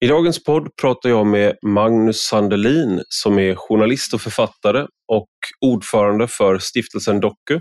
[0.00, 5.28] I dagens podd pratar jag med Magnus Sandelin som är journalist och författare och
[5.60, 7.60] ordförande för stiftelsen Doku.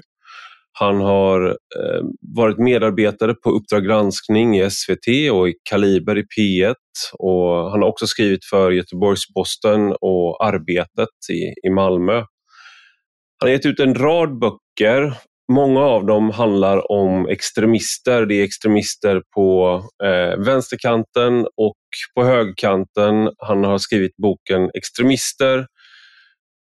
[0.72, 2.02] Han har eh,
[2.36, 6.76] varit medarbetare på Uppdrag granskning i SVT och i Kaliber i P1
[7.20, 12.16] och han har också skrivit för Göteborgs-Posten och Arbetet i, i Malmö.
[13.40, 15.14] Han har gett ut en rad böcker
[15.52, 18.26] Många av dem handlar om extremister.
[18.26, 21.78] Det är extremister på eh, vänsterkanten och
[22.16, 23.30] på högerkanten.
[23.38, 25.68] Han har skrivit boken Extremister,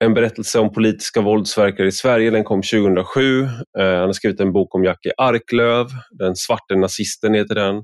[0.04, 2.30] en berättelse om politiska våldsverkare i Sverige.
[2.30, 3.42] Den kom 2007.
[3.42, 7.76] Eh, han har skrivit en bok om Jackie Arklöv, Den svarte nazisten heter den.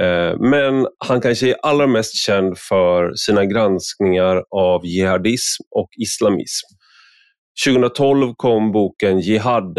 [0.00, 6.66] Eh, men han kanske är allra mest känd för sina granskningar av jihadism och islamism.
[7.66, 9.78] 2012 kom boken Jihad,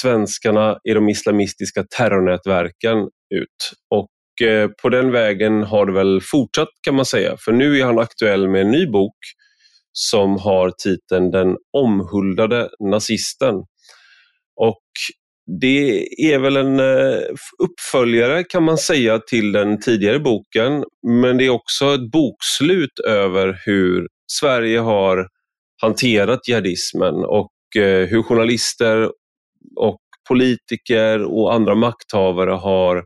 [0.00, 2.98] svenskarna i de islamistiska terrornätverken
[3.34, 3.72] ut.
[3.90, 7.36] Och eh, på den vägen har det väl fortsatt kan man säga.
[7.44, 9.16] För nu är han aktuell med en ny bok
[9.92, 13.54] som har titeln Den omhuldade nazisten.
[14.56, 14.82] Och
[15.60, 17.18] det är väl en eh,
[17.58, 23.60] uppföljare kan man säga till den tidigare boken, men det är också ett bokslut över
[23.66, 25.28] hur Sverige har
[25.82, 29.10] hanterat jihadismen och eh, hur journalister
[29.76, 33.04] och politiker och andra makthavare har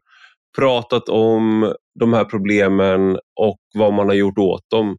[0.59, 4.97] pratat om de här problemen och vad man har gjort åt dem.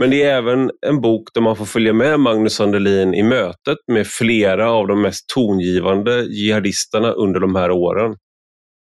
[0.00, 3.78] Men det är även en bok där man får följa med Magnus Sandelin i mötet
[3.92, 8.16] med flera av de mest tongivande jihadisterna under de här åren.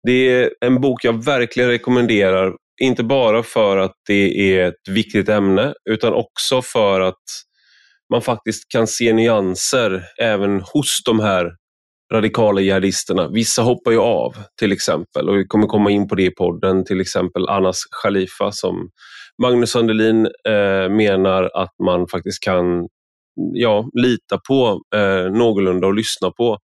[0.06, 5.28] Det är en bok jag verkligen rekommenderar, inte bara för att det är ett viktigt
[5.28, 7.22] ämne utan också för att
[8.12, 11.50] man faktiskt kan se nyanser även hos de här
[12.12, 13.28] radikala jihadisterna.
[13.28, 16.84] Vissa hoppar ju av till exempel och vi kommer komma in på det i podden.
[16.84, 18.90] Till exempel Anas Khalifa som
[19.42, 22.88] Magnus Sandelin eh, menar att man faktiskt kan
[23.52, 26.58] ja, lita på eh, någorlunda och lyssna på.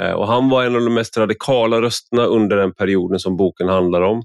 [0.00, 3.68] Eh, och han var en av de mest radikala rösterna under den perioden som boken
[3.68, 4.22] handlar om.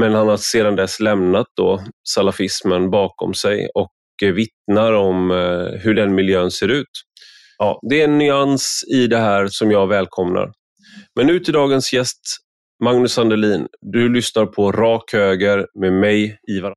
[0.00, 5.94] Men han har sedan dess lämnat då salafismen bakom sig och vittnar om eh, hur
[5.94, 6.88] den miljön ser ut.
[7.62, 10.52] Ja, det är en nyans i det här som jag välkomnar.
[11.16, 12.20] Men nu till dagens gäst,
[12.84, 13.66] Magnus Sandelin.
[13.80, 16.74] Du lyssnar på Rak Höger med mig, Ivar.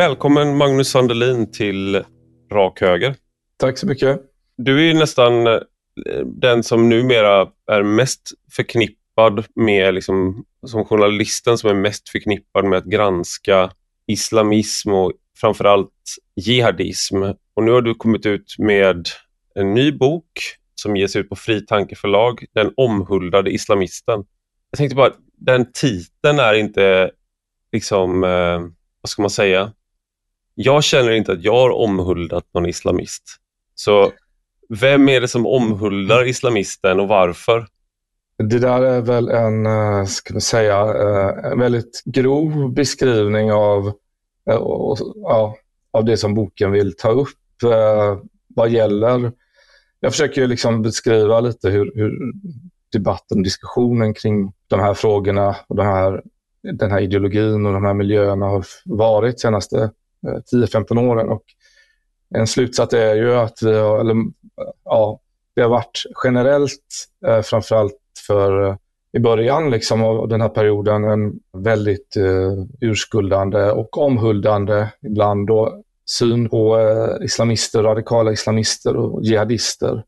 [0.00, 2.04] Välkommen Magnus Sandelin till
[2.52, 3.14] Rak Höger.
[3.56, 4.20] Tack så mycket.
[4.56, 5.60] Du är nästan eh,
[6.24, 12.78] den som numera är mest förknippad med, liksom, som journalisten som är mest förknippad med
[12.78, 13.70] att granska
[14.06, 17.22] islamism och framförallt jihadism.
[17.54, 19.08] Och nu har du kommit ut med
[19.54, 20.30] en ny bok
[20.74, 24.24] som ges ut på Fri Tankeförlag, Den omhuldade islamisten.
[24.70, 27.10] Jag tänkte bara, den titeln är inte
[27.72, 28.60] liksom, eh,
[29.00, 29.72] vad ska man säga,
[30.62, 33.22] jag känner inte att jag har omhuldat någon islamist.
[33.74, 34.12] Så
[34.68, 37.66] vem är det som omhuldar islamisten och varför?
[38.38, 43.86] Det där är väl en, eh, ska vi säga, eh, en väldigt grov beskrivning av,
[44.50, 44.60] eh,
[45.14, 45.56] ja,
[45.90, 47.28] av det som boken vill ta upp
[48.48, 49.32] vad gäller...
[50.00, 52.32] Jag försöker liksom beskriva lite hur, hur
[52.92, 56.22] debatten och diskussionen kring de här frågorna och de här,
[56.62, 59.90] den här ideologin och de här miljöerna har varit senaste
[60.52, 61.28] 10-15 eh, åren.
[61.28, 61.42] Och
[62.34, 64.16] en slutsats är ju att vi har, eller,
[64.84, 65.20] ja,
[65.54, 68.76] det har varit generellt, eh, framförallt för eh,
[69.12, 75.82] i början liksom, av den här perioden en väldigt eh, urskuldande och omhuldande ibland då,
[76.10, 79.92] syn på eh, islamister, radikala islamister och jihadister.
[79.92, 80.04] Mm.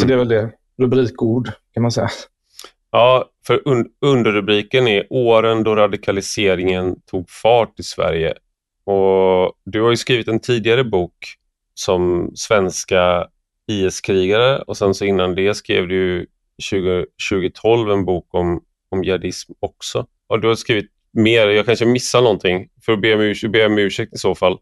[0.00, 2.08] Så det är väl det, rubrikord kan man säga.
[2.90, 8.34] Ja, för un underrubriken är åren då radikaliseringen tog fart i Sverige
[8.84, 11.14] och du har ju skrivit en tidigare bok
[11.74, 13.26] som svenska
[13.66, 16.26] IS-krigare och sen så innan det skrev du
[16.62, 20.06] 20, 2012 en bok om, om jihadism också.
[20.26, 23.78] Och du har skrivit mer, jag kanske missar någonting, för att be om, be om
[23.78, 24.58] ursäkt i så fall.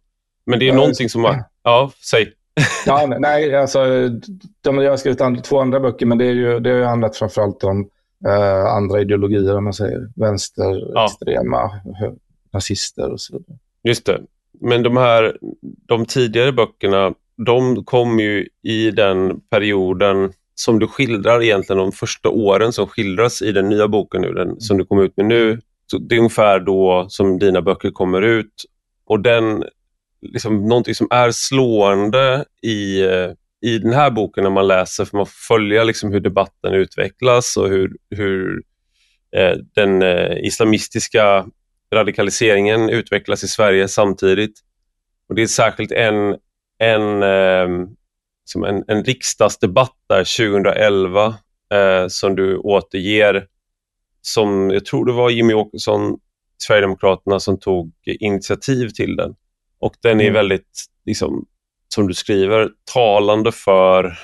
[0.46, 1.24] Men det är ja, någonting som...
[1.24, 2.32] Har, ja, säg.
[2.86, 4.08] ja, nej, alltså,
[4.60, 6.84] de, jag har skrivit and, två andra böcker, men det, är ju, det har ju
[6.84, 7.90] handlat framförallt om
[8.26, 12.12] eh, andra ideologier, om man säger vänsterextrema, ja.
[12.52, 13.58] nazister och så vidare.
[13.84, 14.20] Just det.
[14.60, 17.14] Men de här de tidigare böckerna,
[17.46, 23.42] de kom ju i den perioden som du skildrar egentligen de första åren som skildras
[23.42, 25.60] i den nya boken nu, den som du kom ut med nu.
[25.86, 28.64] Så det är ungefär då som dina böcker kommer ut
[29.04, 29.64] och den,
[30.22, 33.02] liksom, någonting som är slående i,
[33.66, 37.56] i den här boken när man läser, för man får följa liksom hur debatten utvecklas
[37.56, 38.62] och hur, hur
[39.36, 41.46] eh, den eh, islamistiska
[41.94, 44.60] radikaliseringen utvecklas i Sverige samtidigt.
[45.28, 46.36] Och Det är särskilt en,
[46.78, 47.88] en, eh,
[48.44, 51.34] som en, en riksdagsdebatt där 2011
[51.74, 53.46] eh, som du återger
[54.22, 56.18] som jag tror det var Jimmy Åkesson,
[56.58, 59.34] Sverigedemokraterna, som tog initiativ till den.
[59.78, 60.34] Och den är mm.
[60.34, 61.46] väldigt, liksom,
[61.88, 64.18] som du skriver, talande för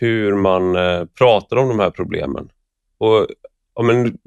[0.00, 2.48] hur man eh, pratar om de här problemen.
[2.98, 3.26] Och,
[3.78, 4.18] ja, men,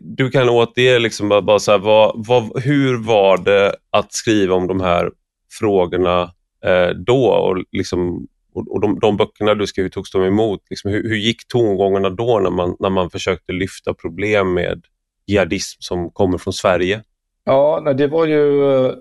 [0.00, 4.54] du kan återge liksom bara, bara så här, vad, vad, hur var det att skriva
[4.54, 5.10] om de här
[5.58, 6.22] frågorna
[6.64, 10.60] eh, då och, liksom, och, och de, de, böckerna du skrev, hur togs de emot?
[10.70, 14.84] Liksom, hur, hur, gick tongångarna då när man, när man försökte lyfta problem med
[15.26, 17.02] jihadism som kommer från Sverige?
[17.44, 18.92] Ja, nej, det var ju eh,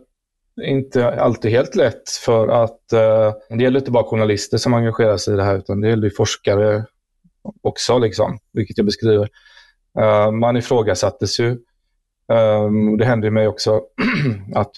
[0.62, 5.34] inte alltid helt lätt för att eh, det gäller inte bara journalister som engagerar sig
[5.34, 6.86] i det här utan det gäller forskare
[7.62, 9.30] också, liksom, vilket jag beskriver.
[10.00, 11.58] Uh, man ifrågasattes ju.
[12.28, 13.82] Um, det hände mig också
[14.56, 14.76] att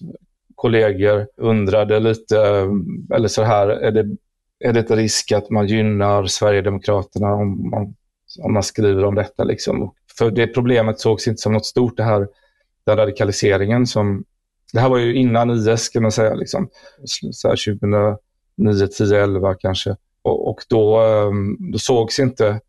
[0.58, 2.70] kollegor undrade lite, eh,
[3.16, 4.06] eller så här, är det,
[4.60, 7.96] är det ett risk att man gynnar Sverigedemokraterna om man,
[8.44, 9.44] om man skriver om detta?
[9.44, 9.94] Liksom?
[10.18, 12.28] För det problemet sågs inte som något stort, det här,
[12.86, 14.24] den radikaliseringen som...
[14.74, 16.70] Det här var ju innan IS kan man säga, liksom.
[17.32, 17.80] så här
[18.58, 19.96] 2009, 10, 11 kanske.
[20.22, 22.60] Och, och då, ehm, då sågs inte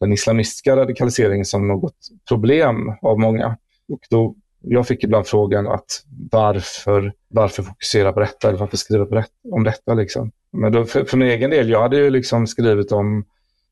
[0.00, 1.96] den islamistiska radikaliseringen som något
[2.28, 3.56] problem av många.
[3.88, 4.34] Och då
[4.68, 9.26] jag fick ibland frågan att varför, varför fokusera på detta eller varför skriva på det,
[9.52, 9.94] om detta.
[9.94, 10.30] Liksom.
[10.52, 13.24] Men då, för, för min egen del, jag hade ju liksom skrivit om,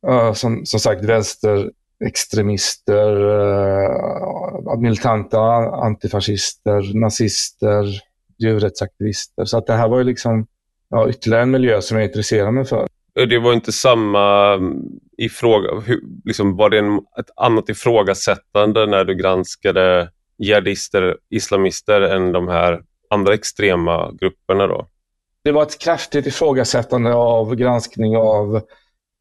[0.09, 8.01] uh, som, som sagt, vänsterextremister, uh, militanta antifascister, nazister,
[8.39, 9.45] djurrättsaktivister.
[9.45, 10.47] Så att det här var ju liksom
[10.89, 12.89] ja, ytterligare en miljö som jag intresserade mig för.
[13.15, 14.83] Det var inte samma mm,
[15.19, 15.83] ifråga,
[16.25, 22.83] liksom var det en, ett annat ifrågasättande när du granskade jihadister, islamister än de här
[23.11, 24.87] andra extrema grupperna då?
[25.43, 28.63] Det var ett kraftigt ifrågasättande av granskning av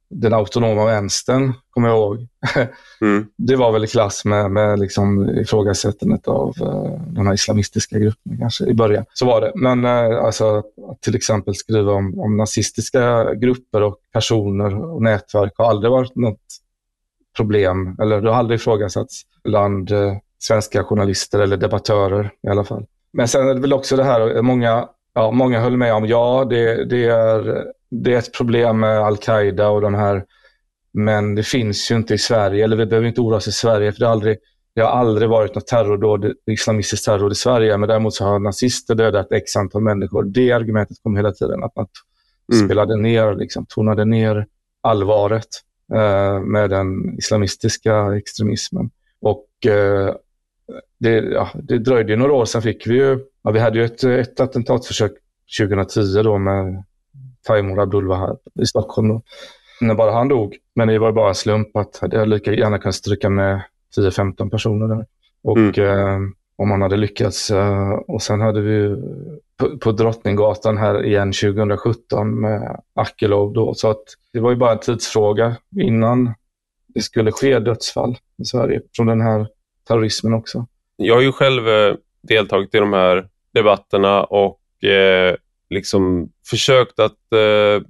[0.10, 2.28] den autonoma vänstern, kommer jag ihåg.
[3.02, 3.26] Mm.
[3.38, 8.38] Det var väl i klass med, med liksom ifrågasättandet av uh, de här islamistiska grupperna
[8.40, 9.06] kanske i början.
[9.14, 9.52] Så var det.
[9.56, 15.54] Men uh, alltså, att till exempel skriva om, om nazistiska grupper och personer och nätverk
[15.58, 16.42] har aldrig varit något
[17.38, 22.86] problem, eller det har aldrig ifrågasatts bland eh, svenska journalister eller debattörer i alla fall.
[23.14, 26.06] Men sen är det väl också det här, eh, många, ja, många höll med om,
[26.06, 30.26] ja det, det, är, det är ett problem med al-Qaida och de här,
[30.94, 33.92] men det finns ju inte i Sverige, eller vi behöver inte oroa oss i Sverige,
[33.92, 34.38] för det har aldrig,
[34.76, 38.96] det har aldrig varit något terrordåd, islamistiskt terror i Sverige, men däremot så har nazister
[38.96, 40.24] dödat x antal människor.
[40.24, 41.88] Det argumentet kom hela tiden, att man
[42.54, 42.66] mm.
[42.66, 44.48] spelade ner, liksom, tonade ner
[44.82, 45.48] allvaret
[45.94, 48.90] eh, med den islamistiska extremismen.
[49.22, 50.16] Och eh,
[51.00, 54.04] det, ja, det dröjde några år, sen fick vi ju, ja, vi hade ju ett,
[54.04, 55.12] ett attentatförsök
[55.60, 56.84] 2010 då med
[57.48, 59.08] Taimur Abdulwahab i Stockholm.
[59.08, 59.22] Då,
[59.82, 60.58] när bara han dog.
[60.76, 63.62] Men det var bara en slump att jag lika gärna kan stryka med
[63.98, 65.06] 10-15 personer där.
[65.44, 65.80] Och mm.
[65.80, 67.52] eh, om man hade lyckats.
[67.52, 68.96] Eh, och sen hade vi
[69.58, 73.74] på, på Drottninggatan här igen 2017 med Akilov då.
[73.74, 76.34] Så att det var ju bara en tidsfråga innan
[76.88, 79.48] det skulle ske dödsfall i Sverige från den här
[79.88, 80.66] terrorismen också.
[80.96, 85.36] Jag har ju själv eh, deltagit i de här debatterna och eh,
[85.70, 87.88] liksom försökt att eh,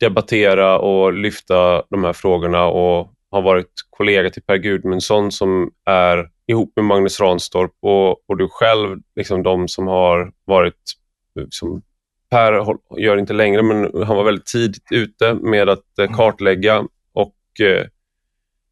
[0.00, 6.30] debattera och lyfta de här frågorna och har varit kollega till Per Gudmundsson som är
[6.46, 10.92] ihop med Magnus Ranstorp och, och du själv, liksom de som har varit,
[11.34, 11.82] liksom,
[12.30, 17.36] Per gör inte längre, men han var väldigt tidigt ute med att eh, kartlägga och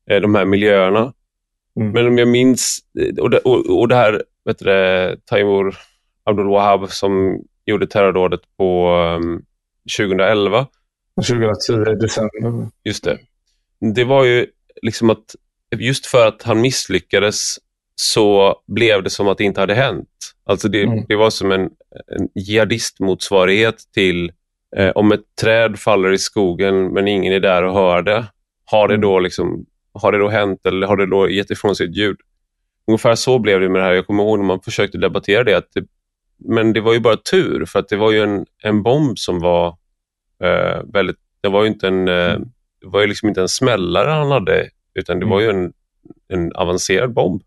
[0.08, 1.12] eh, de här miljöerna.
[1.76, 1.92] Mm.
[1.92, 2.78] Men om jag minns,
[3.20, 5.76] och det, och, och det här vet du, Taimur
[6.24, 8.88] Abdul Wahab som gjorde terrordådet på
[9.20, 9.44] um,
[9.98, 10.66] 2011.
[11.28, 12.68] 2010, december.
[12.84, 13.18] Just det.
[13.80, 14.46] Det var ju
[14.82, 15.36] liksom att
[15.76, 17.56] just för att han misslyckades
[17.94, 20.08] så blev det som att det inte hade hänt.
[20.44, 21.04] Alltså det, mm.
[21.08, 21.70] det var som en,
[22.16, 24.32] en jihadistmotsvarighet till
[24.76, 28.26] eh, om ett träd faller i skogen men ingen är där och hör det.
[28.64, 29.02] Har det mm.
[29.02, 32.16] då liksom har det då hänt eller har det då gett ifrån sig ett ljud?
[32.86, 33.92] Ungefär så blev det med det här.
[33.92, 35.84] Jag kommer ihåg när man försökte debattera det, att det,
[36.38, 39.40] men det var ju bara tur för att det var ju en, en bomb som
[39.40, 39.76] var
[40.44, 42.38] Eh, väldigt, det var ju inte en, eh,
[42.80, 45.72] det var ju liksom inte en smällare han hade, utan det var ju en,
[46.28, 47.42] en avancerad bomb.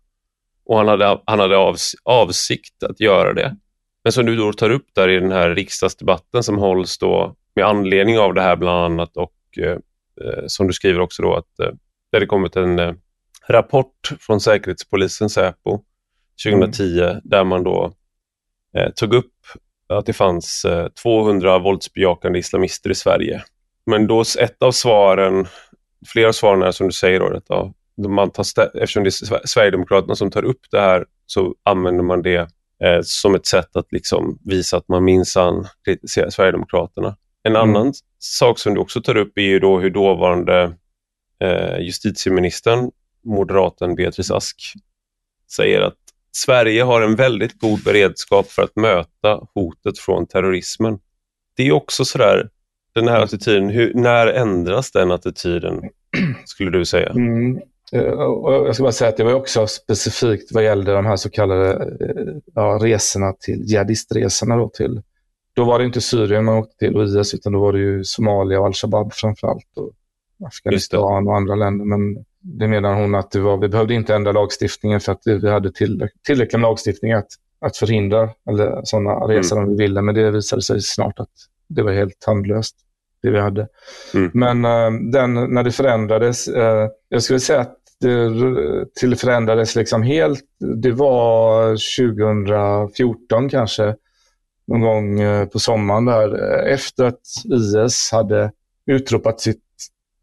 [0.66, 3.56] Och han hade, han hade avs, avsikt att göra det.
[4.04, 7.64] Men som du då tar upp där i den här riksdagsdebatten som hålls då med
[7.64, 9.78] anledning av det här bland annat och eh,
[10.20, 11.74] eh som du skriver också då att eh,
[12.10, 12.94] det hade kommit en eh,
[13.48, 15.80] rapport från Säkerhetspolisen, Säpo,
[16.44, 17.20] 2010 mm.
[17.24, 17.92] där man då
[18.76, 19.32] eh, tog upp
[19.88, 23.42] att det fanns eh, 200 våldsbejakande islamister i Sverige.
[23.86, 25.46] Men då ett av svaren,
[26.06, 29.46] flera av svaren är som du säger, då, att, ja, man tar eftersom det är
[29.46, 32.48] Sverigedemokraterna som tar upp det här så använder man det
[32.84, 37.16] eh, som ett sätt att liksom visa att man minsann kritiserar Sverigedemokraterna.
[37.42, 37.70] En mm.
[37.70, 40.76] annan sak som du också tar upp är ju då hur dåvarande
[41.40, 42.90] eh, justitieministern,
[43.24, 44.56] moderaten Beatrice Ask,
[45.56, 45.98] säger att
[46.32, 50.98] Sverige har en väldigt god beredskap för att möta hotet från terrorismen.
[51.56, 52.50] Det är också sådär,
[52.94, 55.80] den här attityden, hur, när ändras den attityden,
[56.44, 57.10] skulle du säga?
[57.10, 57.60] Mm.
[57.92, 61.30] Eh, jag ska bara säga att det var också specifikt vad gällde de här så
[61.30, 64.56] kallade eh, ja, resorna till jihadistresorna.
[64.56, 65.02] Då, till,
[65.54, 68.04] då var det inte Syrien man åkte till och IS utan då var det ju
[68.04, 69.76] Somalia och Al-Shabaab framförallt.
[69.76, 69.92] Och
[70.46, 71.84] Afghanistan och andra länder.
[71.84, 75.50] Men det menar hon att det var, vi behövde inte ändra lagstiftningen för att vi
[75.50, 79.68] hade tillräckligt med lagstiftning att, att förhindra eller sådana resor mm.
[79.68, 80.02] om vi ville.
[80.02, 81.28] Men det visade sig snart att
[81.74, 82.76] det var helt tandlöst,
[83.22, 83.68] det vi hade.
[84.14, 84.30] Mm.
[84.34, 88.30] Men uh, den, när det förändrades, uh, jag skulle säga att det
[89.00, 90.44] till förändrades liksom helt,
[90.76, 91.70] det var
[92.96, 93.94] 2014 kanske,
[94.66, 98.52] någon gång uh, på sommaren där, efter att IS hade
[98.86, 99.60] utropat sitt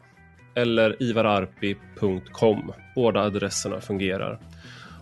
[0.55, 2.71] eller ivararpi.com.
[2.95, 4.39] Båda adresserna fungerar.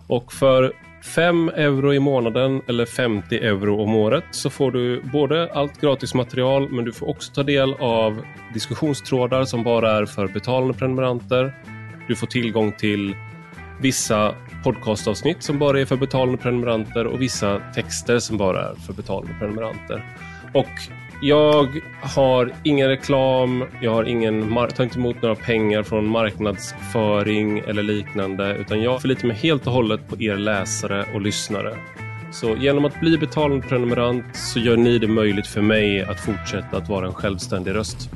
[0.08, 0.74] Och för
[1.04, 6.14] 5 euro i månaden eller 50 euro om året så får du både allt gratis
[6.14, 8.22] material men du får också ta del av
[8.54, 11.56] diskussionstrådar som bara är för betalande prenumeranter.
[12.08, 13.16] Du får tillgång till
[13.82, 18.94] vissa podcastavsnitt som bara är för betalande prenumeranter och vissa texter som bara är för
[18.94, 20.16] betalande prenumeranter.
[20.54, 20.68] Och
[21.22, 27.84] jag har ingen reklam, jag har ingen tar inte emot några pengar från marknadsföring eller
[27.84, 31.76] liknande, utan jag förlitar mig helt och hållet på er läsare och lyssnare.
[32.32, 36.78] Så genom att bli betalande prenumerant så gör ni det möjligt för mig att fortsätta
[36.78, 38.10] att vara en självständig röst.